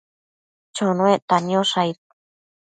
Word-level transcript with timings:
Chonuecta 0.75 1.35
niosh 1.45 1.73
aid? 1.83 1.97